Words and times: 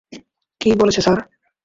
কি 0.61 0.69
বলেছে 0.75 1.01
স্যার? 1.01 1.19